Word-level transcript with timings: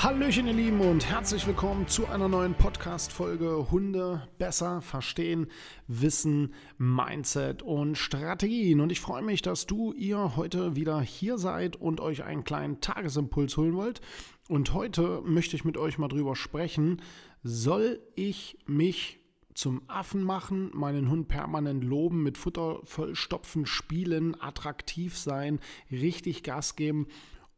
Hallöchen, 0.00 0.46
ihr 0.46 0.52
Lieben, 0.52 0.80
und 0.80 1.10
herzlich 1.10 1.44
willkommen 1.44 1.88
zu 1.88 2.06
einer 2.06 2.28
neuen 2.28 2.54
Podcast-Folge 2.54 3.72
Hunde 3.72 4.28
besser 4.38 4.80
verstehen, 4.80 5.48
Wissen, 5.88 6.54
Mindset 6.78 7.62
und 7.62 7.98
Strategien. 7.98 8.80
Und 8.80 8.92
ich 8.92 9.00
freue 9.00 9.22
mich, 9.22 9.42
dass 9.42 9.66
du, 9.66 9.92
ihr 9.92 10.36
heute 10.36 10.76
wieder 10.76 11.00
hier 11.00 11.36
seid 11.36 11.74
und 11.74 12.00
euch 12.00 12.22
einen 12.22 12.44
kleinen 12.44 12.80
Tagesimpuls 12.80 13.56
holen 13.56 13.74
wollt. 13.74 14.00
Und 14.48 14.72
heute 14.72 15.20
möchte 15.24 15.56
ich 15.56 15.64
mit 15.64 15.76
euch 15.76 15.98
mal 15.98 16.06
drüber 16.06 16.36
sprechen, 16.36 17.02
soll 17.42 17.98
ich 18.14 18.56
mich 18.66 19.18
zum 19.52 19.82
Affen 19.88 20.22
machen, 20.22 20.70
meinen 20.74 21.10
Hund 21.10 21.26
permanent 21.26 21.82
loben, 21.82 22.22
mit 22.22 22.38
Futter 22.38 22.78
vollstopfen, 22.84 23.66
spielen, 23.66 24.40
attraktiv 24.40 25.18
sein, 25.18 25.58
richtig 25.90 26.44
Gas 26.44 26.76
geben 26.76 27.08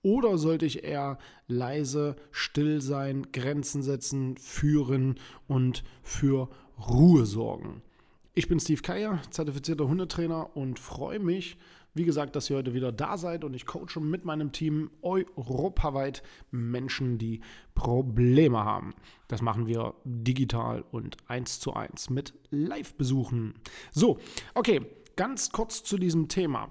oder 0.02 0.38
sollte 0.38 0.66
ich 0.66 0.84
eher 0.84 1.18
leise, 1.46 2.16
still 2.30 2.80
sein, 2.80 3.26
Grenzen 3.32 3.82
setzen, 3.82 4.36
führen 4.36 5.16
und 5.46 5.84
für 6.02 6.48
Ruhe 6.88 7.26
sorgen? 7.26 7.82
Ich 8.34 8.48
bin 8.48 8.60
Steve 8.60 8.80
Keier, 8.80 9.20
zertifizierter 9.30 9.88
Hundetrainer 9.88 10.56
und 10.56 10.78
freue 10.78 11.18
mich, 11.18 11.58
wie 11.94 12.04
gesagt, 12.04 12.36
dass 12.36 12.48
ihr 12.48 12.56
heute 12.56 12.74
wieder 12.74 12.92
da 12.92 13.18
seid 13.18 13.44
und 13.44 13.54
ich 13.54 13.66
coache 13.66 14.00
mit 14.00 14.24
meinem 14.24 14.52
Team 14.52 14.90
europaweit 15.02 16.22
Menschen, 16.52 17.18
die 17.18 17.40
Probleme 17.74 18.64
haben. 18.64 18.94
Das 19.26 19.42
machen 19.42 19.66
wir 19.66 19.94
digital 20.04 20.84
und 20.92 21.16
eins 21.26 21.58
zu 21.58 21.74
eins 21.74 22.08
mit 22.08 22.34
Live-Besuchen. 22.50 23.54
So, 23.90 24.18
okay, 24.54 24.82
ganz 25.16 25.50
kurz 25.50 25.82
zu 25.82 25.98
diesem 25.98 26.28
Thema. 26.28 26.70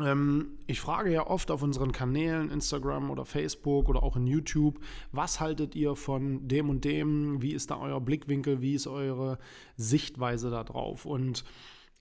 Ähm, 0.00 0.58
ich 0.66 0.80
frage 0.80 1.12
ja 1.12 1.26
oft 1.26 1.50
auf 1.50 1.62
unseren 1.62 1.92
Kanälen, 1.92 2.50
Instagram 2.50 3.10
oder 3.10 3.24
Facebook 3.24 3.88
oder 3.88 4.02
auch 4.02 4.16
in 4.16 4.26
YouTube, 4.26 4.80
was 5.12 5.40
haltet 5.40 5.74
ihr 5.74 5.94
von 5.94 6.48
dem 6.48 6.68
und 6.68 6.84
dem? 6.84 7.40
Wie 7.42 7.52
ist 7.52 7.70
da 7.70 7.78
euer 7.78 8.00
Blickwinkel? 8.00 8.60
Wie 8.60 8.74
ist 8.74 8.86
eure 8.86 9.38
Sichtweise 9.76 10.50
da 10.50 10.64
drauf? 10.64 11.06
Und 11.06 11.44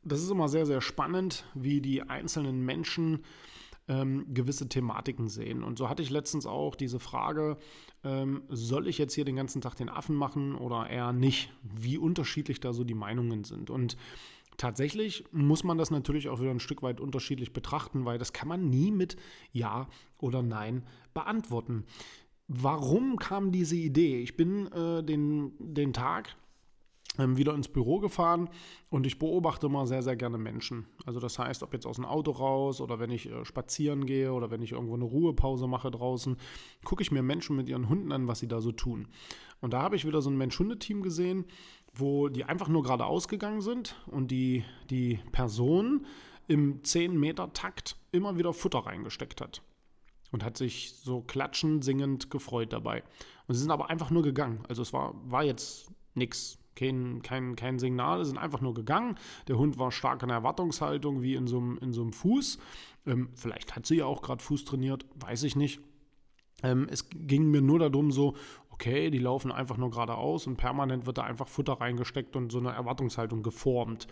das 0.04 0.22
ist 0.22 0.32
immer 0.32 0.50
sehr, 0.50 0.66
sehr 0.66 0.82
spannend, 0.82 1.46
wie 1.54 1.82
die 1.82 2.02
einzelnen 2.02 2.66
Menschen 2.66 3.24
ähm, 3.88 4.34
gewisse 4.34 4.70
Thematiken 4.70 5.28
sehen. 5.28 5.64
Und 5.64 5.78
so 5.78 5.90
hatte 5.90 6.04
ich 6.04 6.10
letztens 6.10 6.46
auch 6.46 6.76
diese 6.76 7.00
Frage, 7.00 7.58
ähm, 8.04 8.44
soll 8.50 8.88
ich 8.88 8.98
jetzt 8.98 9.14
hier 9.14 9.26
den 9.26 9.36
ganzen 9.36 9.62
Tag 9.62 9.76
den 9.76 9.90
Affen 9.90 10.16
machen 10.16 10.56
oder 10.56 10.90
eher 10.90 11.14
nicht? 11.14 11.54
Wie 11.64 11.98
unterschiedlich 11.98 12.60
da 12.60 12.74
so 12.74 12.84
die 12.84 12.94
Meinungen 12.96 13.44
sind. 13.44 13.70
Und 13.70 13.98
Tatsächlich 14.58 15.26
muss 15.32 15.64
man 15.64 15.78
das 15.78 15.92
natürlich 15.92 16.30
auch 16.30 16.40
wieder 16.40 16.52
ein 16.52 16.60
Stück 16.60 16.84
weit 16.84 17.00
unterschiedlich 17.00 17.54
betrachten, 17.54 18.06
weil 18.06 18.18
das 18.18 18.34
kann 18.34 18.48
man 18.48 18.70
nie 18.70 18.92
mit 18.92 19.16
Ja 19.52 19.88
oder 20.20 20.42
Nein 20.42 20.84
beantworten. 21.14 21.86
Warum 22.48 23.18
kam 23.18 23.52
diese 23.52 23.76
Idee? 23.76 24.22
Ich 24.22 24.36
bin 24.36 24.68
äh, 24.72 25.04
den, 25.04 25.54
den 25.60 25.94
Tag 25.94 26.36
ähm, 27.18 27.38
wieder 27.38 27.54
ins 27.54 27.68
Büro 27.68 28.00
gefahren 28.00 28.50
und 28.90 29.06
ich 29.06 29.20
beobachte 29.20 29.68
immer 29.68 29.88
sehr, 29.88 30.02
sehr 30.02 30.16
gerne 30.16 30.38
Menschen. 30.38 30.88
Also 31.06 31.20
das 31.20 31.40
heißt, 31.40 31.64
ob 31.64 31.74
jetzt 31.74 31.86
aus 31.86 31.98
dem 31.98 32.06
Auto 32.06 32.32
raus 32.32 32.82
oder 32.82 33.00
wenn 33.00 33.12
ich 33.12 33.30
äh, 33.30 33.46
spazieren 33.46 34.06
gehe 34.06 34.34
oder 34.34 34.52
wenn 34.52 34.62
ich 34.62 34.72
irgendwo 34.72 34.96
eine 34.96 35.04
Ruhepause 35.04 35.68
mache 35.68 35.92
draußen, 35.92 36.38
gucke 36.84 37.02
ich 37.02 37.12
mir 37.12 37.22
Menschen 37.22 37.56
mit 37.56 37.70
ihren 37.70 37.90
Hunden 37.90 38.12
an, 38.12 38.28
was 38.28 38.40
sie 38.40 38.48
da 38.48 38.62
so 38.62 38.72
tun. 38.72 39.08
Und 39.62 39.74
da 39.74 39.82
habe 39.82 39.96
ich 39.96 40.06
wieder 40.06 40.22
so 40.22 40.30
ein 40.30 40.38
Mensch-Hunde-Team 40.38 41.04
gesehen, 41.04 41.46
wo 41.94 42.28
die 42.28 42.44
einfach 42.44 42.68
nur 42.68 42.84
geradeaus 42.84 43.28
gegangen 43.28 43.62
sind 43.62 43.96
und 44.08 44.32
die, 44.32 44.64
die 44.90 45.20
Person 45.32 46.06
im 46.48 46.82
10-Meter-Takt 46.82 47.96
immer 48.12 48.38
wieder 48.38 48.54
Futter 48.54 48.80
reingesteckt 48.80 49.42
hat. 49.42 49.62
Und 50.32 50.44
hat 50.44 50.58
sich 50.58 50.96
so 50.96 51.22
klatschend, 51.22 51.84
singend 51.84 52.32
gefreut 52.32 52.74
dabei. 52.74 53.04
Und 53.48 53.54
sie 53.54 53.62
sind 53.62 53.70
aber 53.70 53.92
einfach 53.92 54.10
nur 54.10 54.24
gegangen. 54.24 54.64
Also 54.68 54.82
es 54.82 54.92
war, 54.92 55.14
war 55.30 55.44
jetzt 55.44 55.92
nichts, 56.16 56.58
kein, 56.76 57.22
kein, 57.22 57.56
kein 57.56 57.78
Signal, 57.78 58.24
sie 58.24 58.30
sind 58.30 58.40
einfach 58.40 58.60
nur 58.60 58.74
gegangen. 58.74 59.16
Der 59.48 59.60
Hund 59.60 59.78
war 59.78 59.92
stark 59.92 60.24
in 60.24 60.30
der 60.30 60.38
Erwartungshaltung, 60.38 61.22
wie 61.22 61.36
in 61.36 61.46
so 61.46 61.60
einem, 61.60 61.78
in 61.78 61.94
so 61.94 62.02
einem 62.02 62.14
Fuß. 62.14 62.58
Ähm, 63.06 63.30
vielleicht 63.36 63.76
hat 63.76 63.86
sie 63.86 63.98
ja 63.98 64.06
auch 64.06 64.24
gerade 64.24 64.44
Fuß 64.44 64.66
trainiert, 64.66 65.06
weiß 65.16 65.44
ich 65.44 65.56
nicht. 65.56 65.82
Ähm, 66.64 66.88
es 66.90 67.10
ging 67.10 67.52
mir 67.52 67.62
nur 67.62 67.78
darum, 67.80 68.12
so, 68.12 68.36
okay, 68.74 69.12
die 69.12 69.20
laufen 69.20 69.52
einfach 69.52 69.78
nur 69.78 69.92
geradeaus 69.92 70.48
und 70.48 70.58
permanent 70.58 71.06
wird 71.06 71.20
da 71.20 71.24
einfach 71.24 71.48
Futter 71.48 71.74
reingesteckt 71.74 72.36
und 72.36 72.52
so 72.52 72.58
eine 72.58 72.72
Erwartungshaltung 72.72 73.44
geformt. 73.44 74.08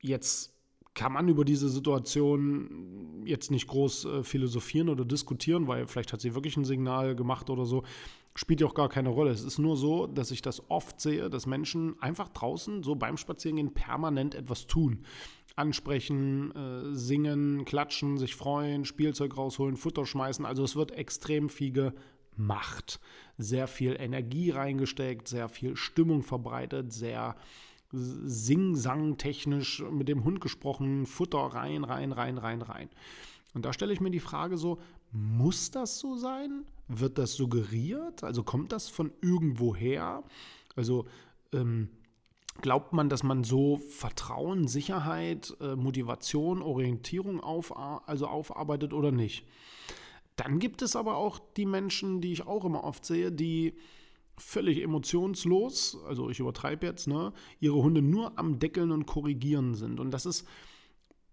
Jetzt 0.00 0.56
kann 0.94 1.12
man 1.12 1.28
über 1.28 1.44
diese 1.44 1.68
Situation 1.68 3.22
jetzt 3.24 3.50
nicht 3.50 3.68
groß 3.68 4.04
äh, 4.06 4.22
philosophieren 4.24 4.88
oder 4.88 5.04
diskutieren, 5.04 5.68
weil 5.68 5.86
vielleicht 5.86 6.12
hat 6.12 6.20
sie 6.20 6.34
wirklich 6.34 6.56
ein 6.56 6.64
Signal 6.64 7.14
gemacht 7.14 7.48
oder 7.50 7.64
so. 7.66 7.84
Spielt 8.34 8.60
ja 8.60 8.66
auch 8.66 8.74
gar 8.74 8.88
keine 8.88 9.10
Rolle. 9.10 9.30
Es 9.30 9.44
ist 9.44 9.58
nur 9.58 9.76
so, 9.76 10.06
dass 10.06 10.30
ich 10.30 10.40
das 10.40 10.68
oft 10.70 11.00
sehe, 11.00 11.28
dass 11.28 11.46
Menschen 11.46 12.00
einfach 12.00 12.28
draußen 12.30 12.82
so 12.82 12.94
beim 12.96 13.18
Spazierengehen 13.18 13.74
permanent 13.74 14.34
etwas 14.34 14.66
tun. 14.66 15.04
Ansprechen, 15.54 16.50
äh, 16.56 16.94
singen, 16.94 17.64
klatschen, 17.66 18.16
sich 18.18 18.34
freuen, 18.34 18.84
Spielzeug 18.84 19.36
rausholen, 19.36 19.76
Futter 19.76 20.06
schmeißen. 20.06 20.46
Also 20.46 20.64
es 20.64 20.76
wird 20.76 20.92
extrem 20.92 21.50
viel 21.50 21.92
gemacht. 22.36 23.00
Sehr 23.38 23.66
viel 23.66 23.96
Energie 23.98 24.50
reingesteckt, 24.50 25.28
sehr 25.28 25.48
viel 25.48 25.76
Stimmung 25.76 26.22
verbreitet, 26.22 26.92
sehr 26.92 27.36
Sing-Sang-technisch 27.92 29.82
mit 29.90 30.08
dem 30.08 30.24
Hund 30.24 30.40
gesprochen, 30.40 31.06
Futter 31.06 31.38
rein, 31.38 31.84
rein, 31.84 32.12
rein, 32.12 32.38
rein, 32.38 32.62
rein. 32.62 32.88
Und 33.52 33.64
da 33.64 33.72
stelle 33.72 33.92
ich 33.92 34.00
mir 34.00 34.10
die 34.10 34.20
Frage 34.20 34.56
so, 34.58 34.78
muss 35.12 35.72
das 35.72 35.98
so 35.98 36.16
sein? 36.16 36.64
Wird 36.86 37.18
das 37.18 37.34
suggeriert? 37.34 38.22
Also 38.22 38.44
kommt 38.44 38.70
das 38.72 38.88
von 38.88 39.12
irgendwoher? 39.20 40.22
Also 40.76 41.06
ähm, 41.52 41.88
glaubt 42.60 42.92
man, 42.92 43.08
dass 43.08 43.24
man 43.24 43.42
so 43.42 43.78
Vertrauen, 43.78 44.68
Sicherheit, 44.68 45.56
äh, 45.60 45.74
Motivation, 45.74 46.62
Orientierung 46.62 47.40
auf, 47.40 47.76
also 47.76 48.28
aufarbeitet 48.28 48.92
oder 48.92 49.10
nicht? 49.10 49.44
Dann 50.40 50.58
gibt 50.58 50.80
es 50.80 50.96
aber 50.96 51.18
auch 51.18 51.38
die 51.58 51.66
Menschen, 51.66 52.22
die 52.22 52.32
ich 52.32 52.46
auch 52.46 52.64
immer 52.64 52.82
oft 52.84 53.04
sehe, 53.04 53.30
die 53.30 53.74
völlig 54.38 54.82
emotionslos, 54.82 55.98
also 56.08 56.30
ich 56.30 56.40
übertreibe 56.40 56.86
jetzt, 56.86 57.08
ne, 57.08 57.34
ihre 57.58 57.74
Hunde 57.74 58.00
nur 58.00 58.38
am 58.38 58.58
Deckeln 58.58 58.90
und 58.90 59.04
Korrigieren 59.04 59.74
sind. 59.74 60.00
Und 60.00 60.12
das 60.12 60.24
ist, 60.24 60.48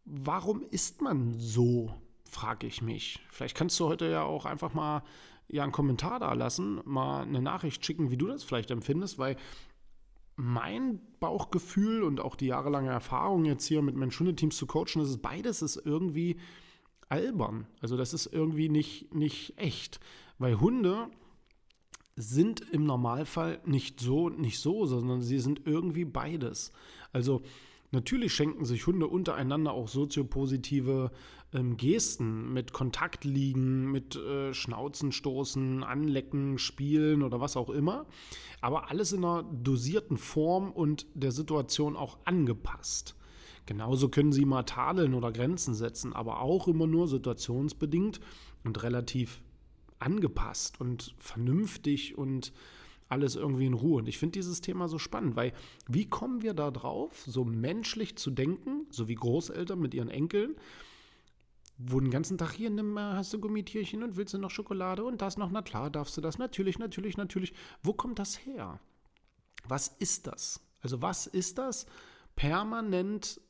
warum 0.03 0.61
ist 0.71 1.01
man 1.01 1.33
so, 1.39 1.95
frage 2.29 2.67
ich 2.67 2.81
mich. 2.81 3.21
Vielleicht 3.29 3.55
kannst 3.55 3.79
du 3.79 3.85
heute 3.85 4.09
ja 4.09 4.23
auch 4.23 4.43
einfach 4.43 4.73
mal 4.73 5.03
ja 5.47 5.63
einen 5.63 5.71
Kommentar 5.71 6.19
da 6.19 6.33
lassen, 6.33 6.81
mal 6.83 7.21
eine 7.21 7.41
Nachricht 7.41 7.85
schicken, 7.85 8.11
wie 8.11 8.17
du 8.17 8.27
das 8.27 8.43
vielleicht 8.43 8.71
empfindest, 8.71 9.17
weil 9.17 9.37
mein 10.35 10.99
Bauchgefühl 11.21 12.03
und 12.03 12.19
auch 12.19 12.35
die 12.35 12.47
jahrelange 12.47 12.89
Erfahrung 12.89 13.45
jetzt 13.45 13.67
hier 13.67 13.81
mit 13.81 13.95
Mensch-Hunde-Teams 13.95 14.57
zu 14.57 14.67
coachen, 14.67 15.01
ist 15.01 15.21
beides 15.21 15.61
ist 15.61 15.77
irgendwie 15.77 16.35
albern. 17.09 17.67
Also 17.81 17.97
das 17.97 18.13
ist 18.13 18.27
irgendwie 18.27 18.69
nicht, 18.69 19.13
nicht 19.13 19.53
echt. 19.57 19.99
Weil 20.37 20.59
Hunde 20.59 21.09
sind 22.15 22.61
im 22.71 22.85
Normalfall 22.85 23.59
nicht 23.65 23.99
so, 23.99 24.29
nicht 24.29 24.59
so, 24.59 24.85
sondern 24.85 25.21
sie 25.21 25.39
sind 25.39 25.61
irgendwie 25.65 26.05
beides. 26.05 26.71
Also 27.13 27.43
natürlich 27.91 28.33
schenken 28.33 28.65
sich 28.65 28.87
Hunde 28.87 29.07
untereinander 29.07 29.71
auch 29.71 29.87
soziopositive 29.87 31.11
ähm, 31.53 31.77
Gesten 31.77 32.53
mit 32.53 32.73
Kontakt 32.73 33.23
liegen, 33.23 33.91
mit 33.91 34.15
äh, 34.15 34.53
Schnauzen 34.53 35.11
stoßen, 35.11 35.83
anlecken, 35.83 36.57
spielen 36.57 37.23
oder 37.23 37.39
was 37.39 37.55
auch 37.55 37.69
immer. 37.69 38.05
Aber 38.61 38.89
alles 38.89 39.13
in 39.13 39.23
einer 39.23 39.43
dosierten 39.43 40.17
Form 40.17 40.71
und 40.71 41.05
der 41.13 41.31
Situation 41.31 41.95
auch 41.95 42.17
angepasst. 42.25 43.15
Genauso 43.67 44.09
können 44.09 44.31
sie 44.31 44.45
mal 44.45 44.63
tadeln 44.63 45.13
oder 45.13 45.31
Grenzen 45.31 45.75
setzen, 45.75 46.13
aber 46.13 46.39
auch 46.39 46.67
immer 46.67 46.87
nur 46.87 47.07
situationsbedingt 47.07 48.19
und 48.63 48.81
relativ 48.81 49.41
angepasst 49.99 50.79
und 50.79 51.13
vernünftig 51.19 52.17
und 52.17 52.53
alles 53.09 53.35
irgendwie 53.35 53.65
in 53.65 53.73
Ruhe. 53.73 53.99
Und 53.99 54.07
ich 54.07 54.17
finde 54.17 54.39
dieses 54.39 54.61
Thema 54.61 54.87
so 54.87 54.97
spannend, 54.97 55.35
weil 55.35 55.53
wie 55.87 56.09
kommen 56.09 56.41
wir 56.41 56.53
da 56.53 56.71
drauf, 56.71 57.23
so 57.25 57.43
menschlich 57.43 58.17
zu 58.17 58.31
denken, 58.31 58.87
so 58.89 59.07
wie 59.07 59.15
Großeltern 59.15 59.79
mit 59.79 59.93
ihren 59.93 60.09
Enkeln, 60.09 60.55
wo 61.77 61.99
den 61.99 62.09
ganzen 62.09 62.37
Tag 62.37 62.53
hier, 62.53 62.69
nimm 62.69 62.97
hast 62.97 63.33
du 63.33 63.39
Gummitierchen 63.39 64.01
und 64.01 64.15
willst 64.15 64.33
du 64.33 64.37
noch 64.37 64.49
Schokolade 64.49 65.03
und 65.03 65.21
das 65.21 65.37
noch, 65.37 65.51
na 65.51 65.61
klar, 65.61 65.89
darfst 65.89 66.15
du 66.17 66.21
das, 66.21 66.37
natürlich, 66.37 66.79
natürlich, 66.79 67.17
natürlich. 67.17 67.53
Wo 67.83 67.93
kommt 67.93 68.17
das 68.17 68.45
her? 68.45 68.79
Was 69.67 69.89
ist 69.99 70.27
das? 70.27 70.61
Also 70.81 71.01
was 71.01 71.27
ist 71.27 71.57
das? 71.57 71.85
Permanent 72.35 73.41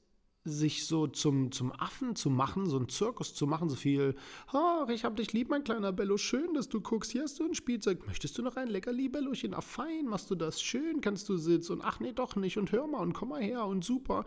sich 0.47 0.85
so 0.85 1.07
zum, 1.07 1.51
zum 1.51 1.71
Affen 1.71 2.15
zu 2.15 2.29
machen, 2.29 2.67
so 2.67 2.77
einen 2.77 2.89
Zirkus 2.89 3.33
zu 3.33 3.47
machen, 3.47 3.69
so 3.69 3.75
viel, 3.75 4.15
ach, 4.47 4.87
ich 4.89 5.03
hab 5.03 5.15
dich 5.15 5.33
lieb, 5.33 5.49
mein 5.49 5.63
kleiner 5.63 5.91
Bello, 5.91 6.17
schön, 6.17 6.53
dass 6.53 6.69
du 6.69 6.81
guckst, 6.81 7.11
hier 7.11 7.23
hast 7.23 7.39
du 7.39 7.45
ein 7.45 7.53
Spielzeug, 7.53 8.07
möchtest 8.07 8.37
du 8.37 8.41
noch 8.41 8.55
ein 8.55 8.67
Leckerli, 8.67 9.09
Bellochen, 9.09 9.53
ach 9.53 9.63
fein, 9.63 10.05
machst 10.05 10.31
du 10.31 10.35
das, 10.35 10.61
schön, 10.61 11.01
kannst 11.01 11.27
du 11.29 11.37
sitzen 11.37 11.73
und 11.73 11.81
ach 11.81 11.99
nee, 11.99 12.13
doch 12.13 12.35
nicht 12.35 12.57
und 12.57 12.71
hör 12.71 12.87
mal 12.87 13.01
und 13.01 13.13
komm 13.13 13.29
mal 13.29 13.41
her 13.41 13.65
und 13.65 13.83
super. 13.83 14.23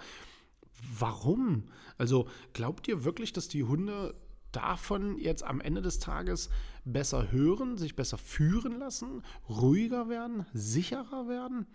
Warum? 0.98 1.64
Also 1.98 2.26
glaubt 2.52 2.88
ihr 2.88 3.04
wirklich, 3.04 3.32
dass 3.32 3.48
die 3.48 3.64
Hunde 3.64 4.14
davon 4.52 5.18
jetzt 5.18 5.44
am 5.44 5.60
Ende 5.60 5.82
des 5.82 5.98
Tages 5.98 6.50
besser 6.84 7.30
hören, 7.30 7.76
sich 7.76 7.96
besser 7.96 8.18
führen 8.18 8.78
lassen, 8.78 9.22
ruhiger 9.48 10.08
werden, 10.08 10.46
sicherer 10.52 11.28
werden? 11.28 11.66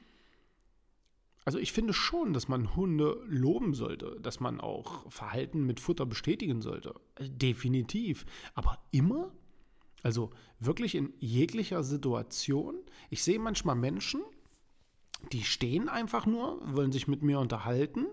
Also 1.46 1.60
ich 1.60 1.72
finde 1.72 1.94
schon, 1.94 2.34
dass 2.34 2.48
man 2.48 2.76
Hunde 2.76 3.24
loben 3.28 3.76
sollte, 3.76 4.20
dass 4.20 4.40
man 4.40 4.60
auch 4.60 5.10
Verhalten 5.12 5.66
mit 5.66 5.80
Futter 5.80 6.08
bestätigen 6.08 6.62
sollte. 6.62 6.96
Definitiv. 7.20 8.26
Aber 8.56 8.80
immer? 8.92 9.32
Also 10.02 10.32
wirklich 10.60 10.96
in 10.96 11.14
jeglicher 11.20 11.84
Situation? 11.84 12.76
Ich 13.12 13.24
sehe 13.24 13.40
manchmal 13.40 13.76
Menschen, 13.76 14.22
die 15.32 15.44
stehen 15.44 15.88
einfach 15.88 16.26
nur, 16.26 16.60
wollen 16.76 16.92
sich 16.92 17.08
mit 17.08 17.22
mir 17.22 17.40
unterhalten 17.40 18.08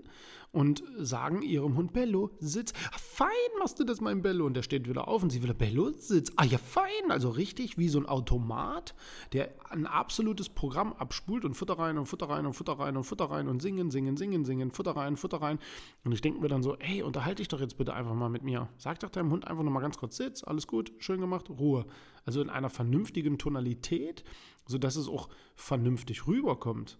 und 0.52 0.84
sagen 0.99 1.40
ihrem 1.43 1.76
Hund 1.76 1.93
Bello, 1.94 2.31
sitz. 2.38 2.72
Fein 2.93 3.28
machst 3.58 3.81
du 3.81 3.84
das, 3.84 4.00
mein 4.00 4.20
Bello. 4.20 4.44
Und 4.44 4.54
der 4.54 4.62
steht 4.62 4.88
wieder 4.88 5.08
auf 5.08 5.22
und 5.22 5.31
sie 5.31 5.43
will, 5.43 5.54
Bello, 5.54 5.90
sitz. 5.93 6.31
Ah 6.37 6.44
ja, 6.44 6.58
fein. 6.58 7.10
Also 7.10 7.31
richtig 7.31 7.78
wie 7.78 7.88
so 7.88 7.99
ein 7.99 8.06
Automat, 8.06 8.94
der 9.32 9.54
ein 9.70 9.87
absolutes 9.87 10.50
Programm 10.50 10.93
abspult 10.93 11.44
und 11.46 11.54
Futter 11.54 11.78
rein 11.78 11.96
und 11.96 12.06
Futter 12.06 12.28
rein 12.28 12.44
und 12.44 12.52
Futter 12.52 12.75
rein 12.75 12.96
und 12.96 13.04
Futter 13.04 13.25
rein 13.25 13.49
und 13.49 13.62
singen, 13.62 13.90
singen, 13.90 14.16
singen, 14.16 14.44
singen, 14.44 14.70
Futter 14.70 14.93
rein, 14.93 15.16
Futter 15.16 15.38
rein. 15.38 15.58
Und 16.04 16.12
ich 16.12 16.20
denke 16.20 16.40
mir 16.40 16.49
dann 16.49 16.62
so, 16.62 16.76
ey, 16.76 17.02
unterhalte 17.02 17.37
dich 17.37 17.49
doch 17.49 17.60
jetzt 17.60 17.78
bitte 17.78 17.94
einfach 17.94 18.14
mal 18.14 18.28
mit 18.28 18.43
mir. 18.43 18.69
Sag 18.76 19.00
doch 19.00 19.10
deinem 19.10 19.31
Hund 19.31 19.46
einfach 19.46 19.62
nur 19.62 19.72
mal 19.72 19.81
ganz 19.81 19.96
kurz, 19.96 20.19
sitz, 20.19 20.44
alles 20.44 20.66
gut, 20.66 20.93
schön 20.99 21.20
gemacht, 21.20 21.49
Ruhe. 21.49 21.87
Also 22.26 22.43
in 22.43 22.50
einer 22.50 22.69
vernünftigen 22.69 23.38
Tonalität, 23.38 24.22
sodass 24.66 24.96
es 24.96 25.08
auch 25.08 25.28
vernünftig 25.56 26.26
rüberkommt 26.26 26.99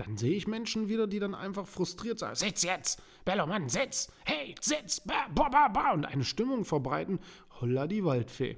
dann 0.00 0.16
sehe 0.16 0.34
ich 0.34 0.46
Menschen 0.46 0.88
wieder, 0.88 1.06
die 1.06 1.18
dann 1.18 1.34
einfach 1.34 1.66
frustriert 1.66 2.18
sagen, 2.18 2.34
sitz 2.34 2.62
jetzt, 2.62 3.02
Bello, 3.26 3.46
Mann, 3.46 3.68
sitz, 3.68 4.10
hey, 4.24 4.54
sitz, 4.60 5.00
ba, 5.00 5.28
ba, 5.34 5.50
ba, 5.50 5.68
ba, 5.68 5.92
und 5.92 6.06
eine 6.06 6.24
Stimmung 6.24 6.64
verbreiten, 6.64 7.20
holla 7.60 7.86
die 7.86 8.04
Waldfee. 8.04 8.56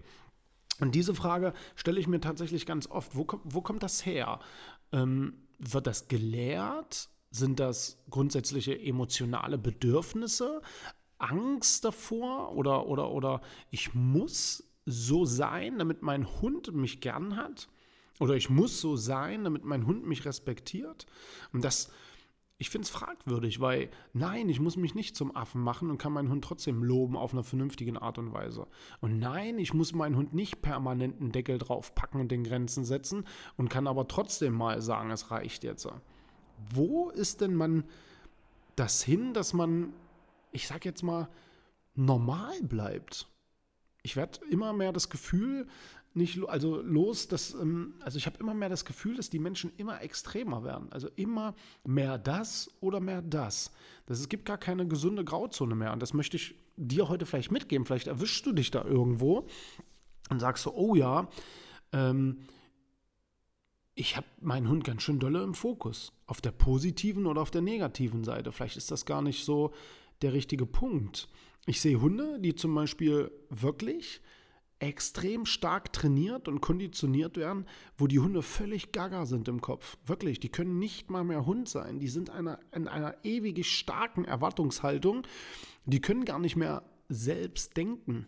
Und 0.79 0.94
diese 0.94 1.15
Frage 1.15 1.53
stelle 1.75 1.99
ich 1.99 2.06
mir 2.06 2.21
tatsächlich 2.21 2.65
ganz 2.65 2.87
oft, 2.87 3.17
wo, 3.17 3.27
wo 3.44 3.61
kommt 3.61 3.83
das 3.83 4.06
her? 4.06 4.39
Ähm, 4.93 5.35
wird 5.59 5.87
das 5.87 6.06
gelehrt? 6.06 7.09
Sind 7.31 7.59
das 7.59 8.03
grundsätzliche 8.09 8.79
emotionale 8.79 9.59
Bedürfnisse? 9.59 10.62
Angst 11.19 11.85
davor? 11.85 12.55
Oder, 12.55 12.87
oder, 12.87 13.11
oder 13.11 13.41
ich 13.71 13.94
muss 13.94 14.65
so 14.87 15.25
sein, 15.25 15.79
damit 15.79 16.03
mein 16.03 16.41
Hund 16.41 16.73
mich 16.73 17.00
gern 17.00 17.37
hat? 17.37 17.69
Oder 18.20 18.37
ich 18.37 18.50
muss 18.50 18.81
so 18.81 18.97
sein, 18.97 19.44
damit 19.44 19.64
mein 19.64 19.87
Hund 19.87 20.06
mich 20.06 20.25
respektiert. 20.25 21.06
Und 21.53 21.64
das, 21.64 21.91
ich 22.59 22.70
finde 22.70 22.85
es 22.85 22.91
fragwürdig, 22.91 23.61
weil 23.61 23.91
nein, 24.12 24.49
ich 24.49 24.61
muss 24.61 24.76
mich 24.76 24.94
nicht 24.94 25.17
zum 25.17 25.35
Affen 25.35 25.61
machen 25.61 25.91
und 25.91 25.99
kann 25.99 26.12
meinen 26.12 26.29
Hund 26.29 26.44
trotzdem 26.44 26.85
loben 26.85 27.17
auf 27.17 27.32
einer 27.32 27.43
vernünftigen 27.43 27.97
Art 27.97 28.19
und 28.19 28.32
Weise. 28.32 28.69
Und 29.00 29.19
nein, 29.19 29.59
ich 29.59 29.75
muss 29.75 29.94
meinen 29.94 30.17
Hund 30.17 30.35
nicht 30.35 30.62
permanent 30.62 31.20
einen 31.20 31.32
Deckel 31.32 31.59
draufpacken 31.59 32.20
und 32.20 32.31
den 32.31 32.44
Grenzen 32.44 32.85
setzen 32.85 33.25
und 33.56 33.69
kann 33.69 33.87
aber 33.87 34.06
trotzdem 34.06 34.55
mal 34.55 34.81
sagen, 34.81 35.11
es 35.11 35.31
reicht 35.31 35.65
jetzt. 35.65 35.88
Wo 36.70 37.11
ist 37.11 37.41
denn 37.41 37.55
man 37.55 37.85
das 38.76 39.03
hin, 39.03 39.35
dass 39.35 39.53
man, 39.53 39.93
ich 40.53 40.69
sag 40.69 40.85
jetzt 40.85 41.03
mal, 41.03 41.29
normal 41.94 42.62
bleibt? 42.62 43.29
Ich 44.05 44.17
werde 44.17 44.41
immer 44.50 44.73
mehr 44.73 44.93
das 44.93 45.11
Gefühl, 45.11 45.67
nicht 46.14 46.38
also 46.47 46.81
los, 46.82 47.29
dass, 47.29 47.55
ähm, 47.55 47.94
also 48.00 48.19
ich 48.19 48.26
habe 48.26 48.38
immer 48.38 48.55
mehr 48.55 48.69
das 48.69 48.85
Gefühl, 48.85 49.17
dass 49.17 49.31
die 49.31 49.38
Menschen 49.38 49.73
immer 49.76 50.03
extremer 50.03 50.64
werden. 50.64 50.91
Also 50.91 51.09
immer 51.17 51.55
mehr 51.85 52.19
das 52.19 52.70
oder 52.81 53.00
mehr 53.00 53.23
das. 53.23 53.73
Das 54.06 54.20
es 54.20 54.29
gibt 54.29 54.44
gar 54.44 54.59
keine 54.59 54.87
gesunde 54.87 55.25
Grauzone 55.25 55.75
mehr. 55.75 55.93
Und 55.93 56.00
das 56.00 56.12
möchte 56.12 56.37
ich 56.37 56.55
dir 56.76 57.09
heute 57.09 57.26
vielleicht 57.26 57.50
mitgeben. 57.50 57.87
Vielleicht 57.87 58.09
erwischst 58.09 58.44
du 58.47 58.53
dich 58.53 58.70
da 58.70 58.85
irgendwo 58.85 59.47
und 60.31 60.41
sagst 60.41 60.64
so, 60.64 60.75
oh 60.75 60.94
ja, 60.94 61.29
ähm, 61.93 62.38
ich 63.94 64.17
habe 64.17 64.26
meinen 64.41 64.69
Hund 64.69 64.85
ganz 64.85 65.03
schön 65.03 65.19
dolle 65.19 65.43
im 65.43 65.55
Fokus. 65.55 66.12
Auf 66.26 66.41
der 66.41 66.53
positiven 66.53 67.26
oder 67.26 67.43
auf 67.43 67.50
der 67.50 67.62
negativen 67.62 68.25
Seite. 68.25 68.53
Vielleicht 68.53 68.76
ist 68.76 68.91
das 68.91 69.05
gar 69.05 69.23
nicht 69.23 69.44
so 69.44 69.73
der 70.23 70.32
richtige 70.32 70.67
Punkt. 70.67 71.29
Ich 71.67 71.81
sehe 71.81 72.00
Hunde, 72.00 72.38
die 72.41 72.55
zum 72.55 72.75
Beispiel 72.75 73.31
wirklich 73.50 74.20
extrem 74.82 75.46
stark 75.46 75.93
trainiert 75.93 76.49
und 76.49 76.61
konditioniert 76.61 77.37
werden, 77.37 77.67
wo 77.96 78.08
die 78.08 78.19
Hunde 78.19 78.43
völlig 78.43 78.90
gaga 78.90 79.26
sind 79.26 79.46
im 79.46 79.61
Kopf. 79.61 79.96
Wirklich, 80.06 80.40
die 80.40 80.49
können 80.49 80.81
nicht 80.81 81.08
mal 81.08 81.23
mehr 81.23 81.46
Hund 81.46 81.69
sein. 81.69 82.00
Die 82.00 82.08
sind 82.08 82.31
einer, 82.31 82.58
in 82.75 82.88
einer 82.88 83.14
ewig 83.23 83.64
starken 83.64 84.25
Erwartungshaltung. 84.25 85.23
Die 85.87 86.00
können 86.00 86.25
gar 86.25 86.40
nicht 86.40 86.56
mehr 86.56 86.82
selbst 87.08 87.76
denken. 87.76 88.26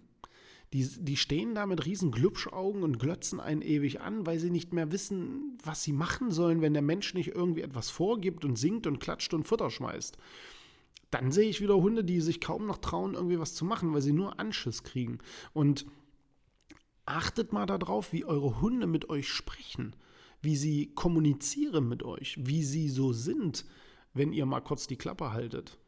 Die, 0.72 0.88
die 1.00 1.16
stehen 1.16 1.56
da 1.56 1.66
mit 1.66 1.86
riesen 1.86 2.12
Glubschaugen 2.12 2.84
und 2.84 3.00
glötzen 3.00 3.40
einen 3.40 3.62
ewig 3.62 4.00
an, 4.00 4.24
weil 4.24 4.38
sie 4.38 4.50
nicht 4.50 4.72
mehr 4.72 4.92
wissen, 4.92 5.58
was 5.64 5.82
sie 5.82 5.92
machen 5.92 6.30
sollen, 6.30 6.62
wenn 6.62 6.72
der 6.72 6.82
Mensch 6.82 7.14
nicht 7.14 7.34
irgendwie 7.34 7.62
etwas 7.62 7.90
vorgibt 7.90 8.44
und 8.44 8.56
singt 8.56 8.86
und 8.86 9.00
klatscht 9.00 9.34
und 9.34 9.46
Futter 9.48 9.70
schmeißt. 9.70 10.18
Dann 11.10 11.32
sehe 11.32 11.48
ich 11.48 11.60
wieder 11.60 11.76
Hunde, 11.76 12.04
die 12.04 12.20
sich 12.20 12.40
kaum 12.40 12.66
noch 12.66 12.78
trauen, 12.78 13.14
irgendwie 13.14 13.40
was 13.40 13.54
zu 13.54 13.64
machen, 13.64 13.92
weil 13.92 14.02
sie 14.02 14.12
nur 14.12 14.38
Anschiss 14.38 14.84
kriegen. 14.84 15.18
Und 15.52 15.86
Achtet 17.06 17.52
mal 17.52 17.66
darauf, 17.66 18.12
wie 18.12 18.24
eure 18.24 18.60
Hunde 18.60 18.86
mit 18.86 19.10
euch 19.10 19.28
sprechen, 19.28 19.94
wie 20.40 20.56
sie 20.56 20.94
kommunizieren 20.94 21.88
mit 21.88 22.02
euch, 22.02 22.36
wie 22.40 22.62
sie 22.62 22.88
so 22.88 23.12
sind, 23.12 23.64
wenn 24.14 24.32
ihr 24.32 24.46
mal 24.46 24.60
kurz 24.60 24.86
die 24.86 24.96
Klappe 24.96 25.32
haltet. 25.32 25.78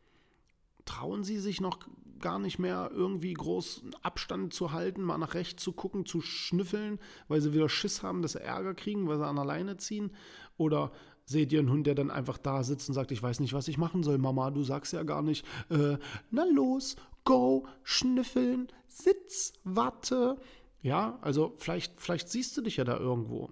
Trauen 0.85 1.25
sie 1.25 1.39
sich 1.39 1.61
noch 1.61 1.79
gar 2.21 2.39
nicht 2.39 2.59
mehr 2.59 2.91
irgendwie 2.93 3.35
groß 3.35 3.85
Abstand 4.03 4.53
zu 4.53 4.73
halten, 4.73 5.03
mal 5.03 5.19
nach 5.19 5.35
rechts 5.35 5.63
zu 5.63 5.73
gucken, 5.73 6.07
zu 6.07 6.21
schnüffeln, 6.21 6.99
weil 7.29 7.41
sie 7.41 7.53
wieder 7.53 7.69
Schiss 7.69 8.03
haben, 8.03 8.23
dass 8.23 8.33
sie 8.33 8.41
Ärger 8.41 8.75
kriegen, 8.75 9.07
weil 9.09 9.19
sie 9.19 9.27
an 9.27 9.37
der 9.37 9.45
Leine 9.45 9.77
ziehen? 9.77 10.13
Oder 10.57 10.93
seht 11.25 11.53
ihr 11.53 11.59
einen 11.59 11.71
Hund, 11.71 11.87
der 11.87 11.95
dann 11.95 12.11
einfach 12.11 12.39
da 12.39 12.63
sitzt 12.63 12.89
und 12.89 12.95
sagt, 12.95 13.11
ich 13.11 13.23
weiß 13.23 13.41
nicht, 13.41 13.53
was 13.53 13.69
ich 13.69 13.79
machen 13.79 14.03
soll, 14.03 14.19
Mama, 14.19 14.51
du 14.51 14.63
sagst 14.63 14.93
ja 14.93 15.03
gar 15.03 15.23
nicht, 15.23 15.45
äh, 15.71 15.99
na 16.31 16.45
los, 16.45 16.97
go, 17.25 17.67
schnüffeln, 17.83 18.69
sitz, 18.87 19.53
warte, 19.65 20.37
ja, 20.83 21.19
also 21.23 21.55
vielleicht, 21.59 22.01
vielleicht 22.01 22.29
siehst 22.29 22.57
du 22.57 22.63
dich 22.63 22.77
ja 22.77 22.85
da 22.85 22.97
irgendwo. 22.97 23.51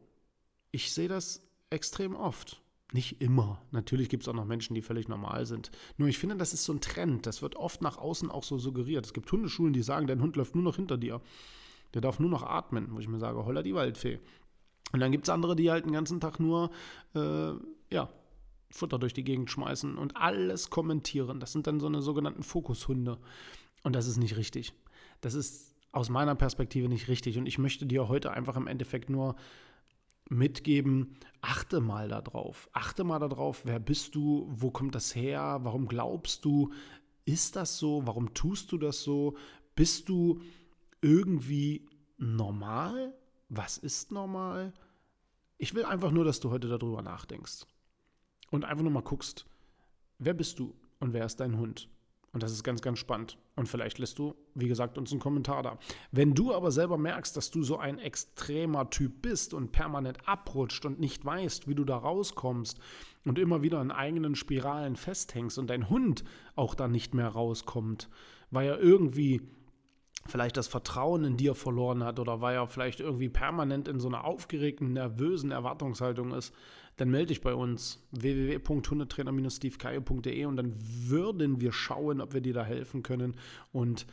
Ich 0.70 0.92
sehe 0.92 1.08
das 1.08 1.46
extrem 1.70 2.14
oft. 2.14 2.62
Nicht 2.92 3.20
immer. 3.20 3.60
Natürlich 3.72 4.08
gibt 4.08 4.22
es 4.22 4.28
auch 4.28 4.34
noch 4.34 4.44
Menschen, 4.44 4.74
die 4.74 4.82
völlig 4.82 5.08
normal 5.08 5.46
sind. 5.46 5.72
Nur 5.96 6.08
ich 6.08 6.18
finde, 6.18 6.36
das 6.36 6.54
ist 6.54 6.64
so 6.64 6.72
ein 6.72 6.80
Trend. 6.80 7.26
Das 7.26 7.42
wird 7.42 7.56
oft 7.56 7.82
nach 7.82 7.98
außen 7.98 8.30
auch 8.30 8.44
so 8.44 8.56
suggeriert. 8.56 9.04
Es 9.04 9.12
gibt 9.12 9.32
Hundeschulen, 9.32 9.72
die 9.72 9.82
sagen, 9.82 10.06
dein 10.06 10.22
Hund 10.22 10.36
läuft 10.36 10.54
nur 10.54 10.62
noch 10.62 10.76
hinter 10.76 10.96
dir. 10.96 11.20
Der 11.92 12.00
darf 12.00 12.20
nur 12.20 12.30
noch 12.30 12.44
atmen, 12.44 12.88
wo 12.92 13.00
ich 13.00 13.08
mir 13.08 13.18
sage, 13.18 13.44
holla 13.44 13.62
die 13.62 13.74
Waldfee. 13.74 14.20
Und 14.92 15.00
dann 15.00 15.10
gibt 15.10 15.24
es 15.24 15.30
andere, 15.30 15.56
die 15.56 15.72
halt 15.72 15.86
den 15.86 15.92
ganzen 15.92 16.20
Tag 16.20 16.38
nur, 16.38 16.70
äh, 17.16 17.52
ja, 17.90 18.08
Futter 18.70 18.98
durch 18.98 19.12
die 19.12 19.24
Gegend 19.24 19.50
schmeißen 19.50 19.96
und 19.98 20.16
alles 20.16 20.70
kommentieren. 20.70 21.40
Das 21.40 21.52
sind 21.52 21.66
dann 21.66 21.80
so 21.80 21.86
eine 21.86 22.02
sogenannten 22.02 22.42
Fokushunde. 22.42 23.18
Und 23.82 23.94
das 23.94 24.06
ist 24.06 24.18
nicht 24.18 24.36
richtig. 24.36 24.72
Das 25.20 25.34
ist 25.34 25.73
aus 25.94 26.08
meiner 26.08 26.34
Perspektive 26.34 26.88
nicht 26.88 27.08
richtig. 27.08 27.38
Und 27.38 27.46
ich 27.46 27.58
möchte 27.58 27.86
dir 27.86 28.08
heute 28.08 28.32
einfach 28.32 28.56
im 28.56 28.66
Endeffekt 28.66 29.10
nur 29.10 29.36
mitgeben, 30.28 31.16
achte 31.40 31.80
mal 31.80 32.08
darauf. 32.08 32.68
Achte 32.72 33.04
mal 33.04 33.18
darauf, 33.18 33.64
wer 33.64 33.78
bist 33.78 34.14
du, 34.14 34.46
wo 34.50 34.70
kommt 34.70 34.94
das 34.94 35.14
her, 35.14 35.60
warum 35.62 35.86
glaubst 35.86 36.44
du, 36.44 36.72
ist 37.24 37.56
das 37.56 37.78
so, 37.78 38.06
warum 38.06 38.34
tust 38.34 38.72
du 38.72 38.78
das 38.78 39.02
so, 39.02 39.36
bist 39.76 40.08
du 40.08 40.40
irgendwie 41.00 41.86
normal? 42.16 43.14
Was 43.48 43.78
ist 43.78 44.10
normal? 44.10 44.72
Ich 45.58 45.74
will 45.74 45.84
einfach 45.84 46.10
nur, 46.10 46.24
dass 46.24 46.40
du 46.40 46.50
heute 46.50 46.68
darüber 46.68 47.02
nachdenkst 47.02 47.66
und 48.50 48.64
einfach 48.64 48.82
nur 48.82 48.92
mal 48.92 49.02
guckst, 49.02 49.46
wer 50.18 50.34
bist 50.34 50.58
du 50.58 50.74
und 50.98 51.12
wer 51.12 51.24
ist 51.24 51.40
dein 51.40 51.58
Hund? 51.58 51.88
Und 52.34 52.42
das 52.42 52.50
ist 52.50 52.64
ganz, 52.64 52.82
ganz 52.82 52.98
spannend. 52.98 53.38
Und 53.54 53.68
vielleicht 53.68 53.98
lässt 54.00 54.18
du, 54.18 54.34
wie 54.56 54.66
gesagt, 54.66 54.98
uns 54.98 55.12
einen 55.12 55.20
Kommentar 55.20 55.62
da. 55.62 55.78
Wenn 56.10 56.34
du 56.34 56.52
aber 56.52 56.72
selber 56.72 56.98
merkst, 56.98 57.36
dass 57.36 57.52
du 57.52 57.62
so 57.62 57.78
ein 57.78 58.00
extremer 58.00 58.90
Typ 58.90 59.22
bist 59.22 59.54
und 59.54 59.70
permanent 59.70 60.18
abrutscht 60.28 60.84
und 60.84 60.98
nicht 60.98 61.24
weißt, 61.24 61.68
wie 61.68 61.76
du 61.76 61.84
da 61.84 61.96
rauskommst 61.96 62.80
und 63.24 63.38
immer 63.38 63.62
wieder 63.62 63.80
in 63.80 63.92
eigenen 63.92 64.34
Spiralen 64.34 64.96
festhängst 64.96 65.58
und 65.58 65.70
dein 65.70 65.88
Hund 65.88 66.24
auch 66.56 66.74
da 66.74 66.88
nicht 66.88 67.14
mehr 67.14 67.28
rauskommt, 67.28 68.10
weil 68.50 68.66
er 68.66 68.80
irgendwie 68.80 69.40
vielleicht 70.26 70.56
das 70.56 70.68
Vertrauen 70.68 71.24
in 71.24 71.36
dir 71.36 71.54
verloren 71.54 72.02
hat 72.04 72.18
oder 72.18 72.40
weil 72.40 72.56
er 72.56 72.66
vielleicht 72.66 73.00
irgendwie 73.00 73.28
permanent 73.28 73.88
in 73.88 74.00
so 74.00 74.08
einer 74.08 74.24
aufgeregten, 74.24 74.94
nervösen 74.94 75.50
Erwartungshaltung 75.50 76.32
ist, 76.32 76.54
dann 76.96 77.10
melde 77.10 77.26
dich 77.26 77.40
bei 77.40 77.54
uns 77.54 78.06
www.hundetrainer-stevekaye.de 78.12 80.44
und 80.46 80.56
dann 80.56 80.74
würden 80.78 81.60
wir 81.60 81.72
schauen, 81.72 82.20
ob 82.20 82.34
wir 82.34 82.40
dir 82.40 82.54
da 82.54 82.64
helfen 82.64 83.02
können 83.02 83.34
und 83.72 84.06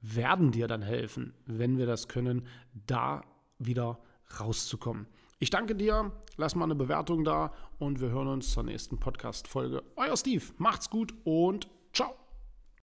werden 0.00 0.50
dir 0.50 0.68
dann 0.68 0.82
helfen, 0.82 1.32
wenn 1.46 1.78
wir 1.78 1.86
das 1.86 2.08
können, 2.08 2.46
da 2.86 3.22
wieder 3.58 3.98
rauszukommen. 4.38 5.06
Ich 5.38 5.50
danke 5.50 5.74
dir, 5.74 6.12
lass 6.36 6.54
mal 6.54 6.64
eine 6.64 6.74
Bewertung 6.74 7.24
da 7.24 7.52
und 7.78 8.00
wir 8.00 8.10
hören 8.10 8.28
uns 8.28 8.52
zur 8.52 8.62
nächsten 8.62 8.98
Podcast-Folge. 8.98 9.82
Euer 9.96 10.16
Steve, 10.16 10.44
macht's 10.58 10.90
gut 10.90 11.14
und 11.24 11.68
ciao. 11.92 12.25